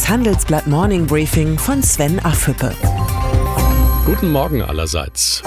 [0.00, 2.74] Das Handelsblatt Morning Briefing von Sven Affüppe.
[4.06, 5.42] Guten Morgen allerseits.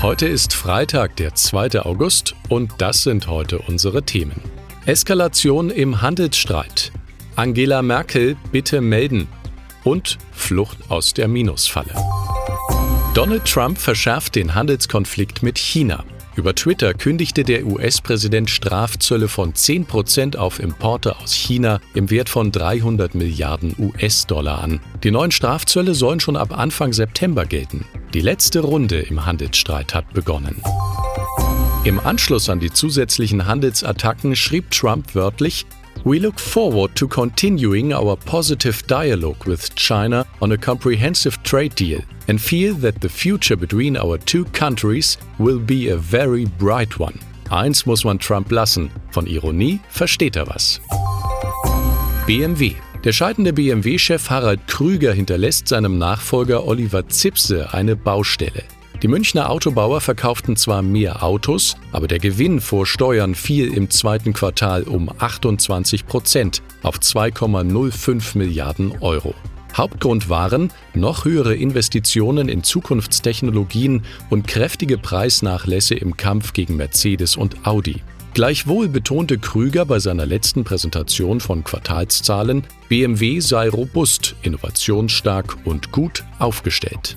[0.00, 1.82] Heute ist Freitag, der 2.
[1.82, 4.40] August und das sind heute unsere Themen.
[4.86, 6.92] Eskalation im Handelsstreit.
[7.36, 9.28] Angela Merkel bitte melden.
[9.84, 11.94] Und Flucht aus der Minusfalle.
[13.12, 16.04] Donald Trump verschärft den Handelskonflikt mit China.
[16.36, 22.52] Über Twitter kündigte der US-Präsident Strafzölle von 10% auf Importe aus China im Wert von
[22.52, 24.80] 300 Milliarden US-Dollar an.
[25.02, 27.84] Die neuen Strafzölle sollen schon ab Anfang September gelten.
[28.14, 30.62] Die letzte Runde im Handelsstreit hat begonnen.
[31.82, 35.66] Im Anschluss an die zusätzlichen Handelsattacken schrieb Trump wörtlich,
[36.04, 42.00] We look forward to continuing our positive dialogue with China on a comprehensive trade deal
[42.26, 47.18] and feel that the future between our two countries will be a very bright one.
[47.50, 50.80] Eins muss man Trump lassen, von Ironie versteht er was.
[52.26, 52.76] BMW.
[53.04, 58.62] Der scheidende BMW-Chef Harald Krüger hinterlässt seinem Nachfolger Oliver Zipse eine Baustelle.
[59.02, 64.34] Die Münchner Autobauer verkauften zwar mehr Autos, aber der Gewinn vor Steuern fiel im zweiten
[64.34, 69.34] Quartal um 28 Prozent auf 2,05 Milliarden Euro.
[69.74, 77.66] Hauptgrund waren noch höhere Investitionen in Zukunftstechnologien und kräftige Preisnachlässe im Kampf gegen Mercedes und
[77.66, 78.02] Audi.
[78.34, 86.22] Gleichwohl betonte Krüger bei seiner letzten Präsentation von Quartalszahlen, BMW sei robust, innovationsstark und gut
[86.38, 87.16] aufgestellt.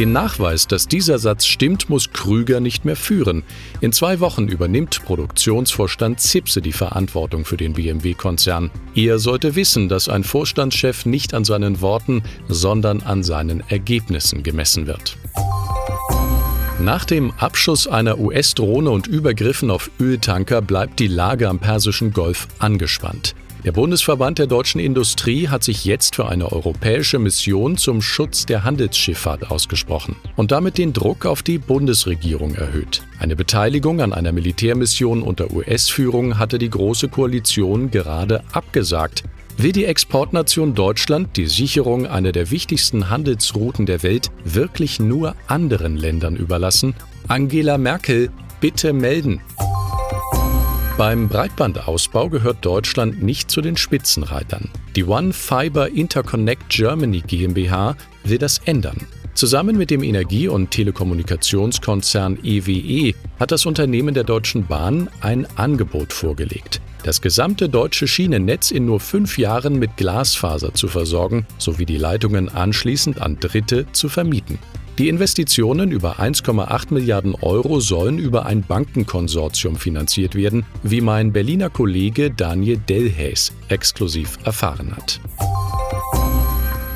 [0.00, 3.42] Den Nachweis, dass dieser Satz stimmt, muss Krüger nicht mehr führen.
[3.82, 8.70] In zwei Wochen übernimmt Produktionsvorstand Zipse die Verantwortung für den BMW-Konzern.
[8.94, 14.86] Er sollte wissen, dass ein Vorstandschef nicht an seinen Worten, sondern an seinen Ergebnissen gemessen
[14.86, 15.18] wird.
[16.78, 22.48] Nach dem Abschuss einer US-Drohne und Übergriffen auf Öltanker bleibt die Lage am Persischen Golf
[22.58, 23.34] angespannt.
[23.62, 28.64] Der Bundesverband der deutschen Industrie hat sich jetzt für eine europäische Mission zum Schutz der
[28.64, 33.02] Handelsschifffahrt ausgesprochen und damit den Druck auf die Bundesregierung erhöht.
[33.18, 39.24] Eine Beteiligung an einer Militärmission unter US-Führung hatte die Große Koalition gerade abgesagt.
[39.58, 45.96] Will die Exportnation Deutschland die Sicherung einer der wichtigsten Handelsrouten der Welt wirklich nur anderen
[45.96, 46.94] Ländern überlassen?
[47.28, 48.30] Angela Merkel,
[48.62, 49.42] bitte melden.
[50.96, 54.68] Beim Breitbandausbau gehört Deutschland nicht zu den Spitzenreitern.
[54.96, 59.06] Die One Fiber Interconnect Germany GmbH will das ändern.
[59.34, 62.72] Zusammen mit dem Energie- und Telekommunikationskonzern EWE
[63.08, 66.82] e hat das Unternehmen der Deutschen Bahn ein Angebot vorgelegt.
[67.04, 72.50] Das gesamte deutsche Schienennetz in nur fünf Jahren mit Glasfaser zu versorgen sowie die Leitungen
[72.50, 74.58] anschließend an Dritte zu vermieten.
[74.98, 81.70] Die Investitionen über 1,8 Milliarden Euro sollen über ein Bankenkonsortium finanziert werden, wie mein Berliner
[81.70, 85.20] Kollege Daniel Delhaes exklusiv erfahren hat.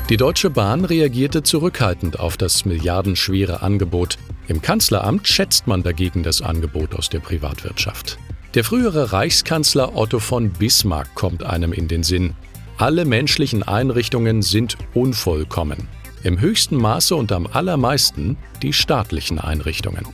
[0.09, 4.19] Die Deutsche Bahn reagierte zurückhaltend auf das milliardenschwere Angebot.
[4.47, 8.19] Im Kanzleramt schätzt man dagegen das Angebot aus der Privatwirtschaft.
[8.53, 12.35] Der frühere Reichskanzler Otto von Bismarck kommt einem in den Sinn.
[12.77, 15.87] Alle menschlichen Einrichtungen sind unvollkommen
[16.25, 20.05] im höchsten Maße und am allermeisten die staatlichen Einrichtungen.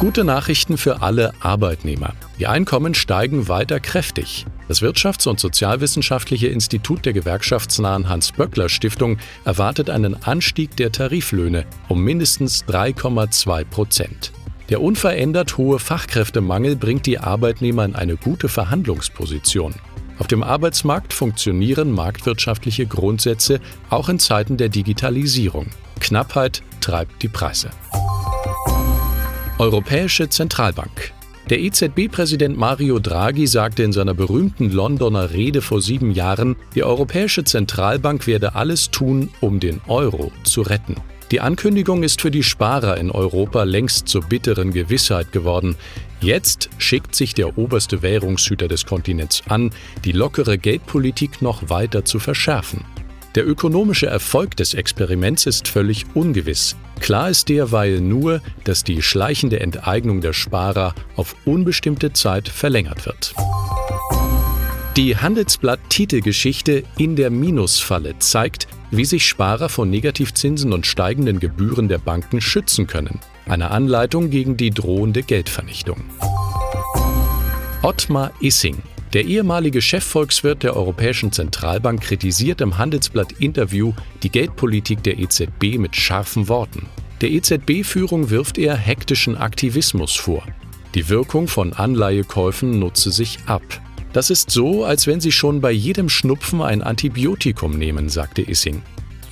[0.00, 2.14] Gute Nachrichten für alle Arbeitnehmer.
[2.40, 4.46] Die Einkommen steigen weiter kräftig.
[4.66, 12.64] Das Wirtschafts- und Sozialwissenschaftliche Institut der gewerkschaftsnahen Hans-Böckler-Stiftung erwartet einen Anstieg der Tariflöhne um mindestens
[12.64, 14.32] 3,2 Prozent.
[14.70, 19.74] Der unverändert hohe Fachkräftemangel bringt die Arbeitnehmer in eine gute Verhandlungsposition.
[20.22, 23.58] Auf dem Arbeitsmarkt funktionieren marktwirtschaftliche Grundsätze
[23.90, 25.66] auch in Zeiten der Digitalisierung.
[25.98, 27.70] Knappheit treibt die Preise.
[29.58, 31.12] Europäische Zentralbank.
[31.50, 37.42] Der EZB-Präsident Mario Draghi sagte in seiner berühmten Londoner Rede vor sieben Jahren, die Europäische
[37.42, 40.94] Zentralbank werde alles tun, um den Euro zu retten.
[41.32, 45.74] Die Ankündigung ist für die Sparer in Europa längst zur bitteren Gewissheit geworden.
[46.22, 49.70] Jetzt schickt sich der oberste Währungshüter des Kontinents an,
[50.04, 52.84] die lockere Geldpolitik noch weiter zu verschärfen.
[53.34, 56.76] Der ökonomische Erfolg des Experiments ist völlig ungewiss.
[57.00, 63.34] Klar ist derweil nur, dass die schleichende Enteignung der Sparer auf unbestimmte Zeit verlängert wird.
[64.96, 71.98] Die Handelsblatt-Titelgeschichte In der Minusfalle zeigt, wie sich Sparer vor Negativzinsen und steigenden Gebühren der
[71.98, 73.18] Banken schützen können.
[73.52, 75.98] Eine Anleitung gegen die drohende Geldvernichtung.
[77.82, 78.78] Ottmar Issing,
[79.12, 86.48] der ehemalige Chefvolkswirt der Europäischen Zentralbank, kritisiert im Handelsblatt-Interview die Geldpolitik der EZB mit scharfen
[86.48, 86.86] Worten.
[87.20, 90.44] Der EZB-Führung wirft er hektischen Aktivismus vor.
[90.94, 93.62] Die Wirkung von Anleihekäufen nutze sich ab.
[94.14, 98.80] Das ist so, als wenn Sie schon bei jedem Schnupfen ein Antibiotikum nehmen, sagte Issing.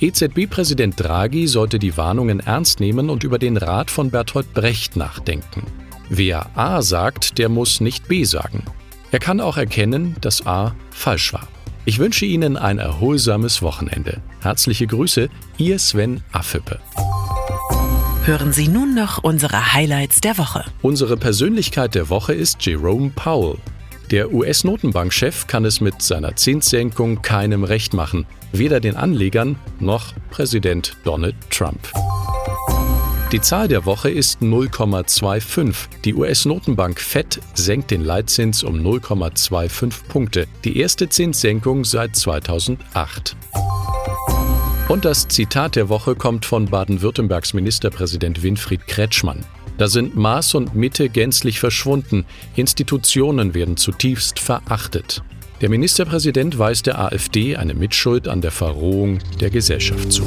[0.01, 5.63] EZB-Präsident Draghi sollte die Warnungen ernst nehmen und über den Rat von Bertolt Brecht nachdenken.
[6.09, 8.63] Wer A sagt, der muss nicht B sagen.
[9.11, 11.47] Er kann auch erkennen, dass A falsch war.
[11.85, 14.21] Ich wünsche Ihnen ein erholsames Wochenende.
[14.41, 16.79] Herzliche Grüße, Ihr Sven Affüppe.
[18.25, 20.65] Hören Sie nun noch unsere Highlights der Woche.
[20.81, 23.57] Unsere Persönlichkeit der Woche ist Jerome Powell.
[24.11, 30.97] Der US-Notenbankchef kann es mit seiner Zinssenkung keinem recht machen, weder den Anlegern noch Präsident
[31.05, 31.79] Donald Trump.
[33.31, 35.73] Die Zahl der Woche ist 0,25.
[36.03, 43.37] Die US-Notenbank Fed senkt den Leitzins um 0,25 Punkte, die erste Zinssenkung seit 2008.
[44.89, 49.45] Und das Zitat der Woche kommt von Baden-Württembergs Ministerpräsident Winfried Kretschmann.
[49.81, 52.25] Da sind Maß und Mitte gänzlich verschwunden,
[52.55, 55.23] Institutionen werden zutiefst verachtet.
[55.59, 60.21] Der Ministerpräsident weist der AfD eine Mitschuld an der Verrohung der Gesellschaft zu.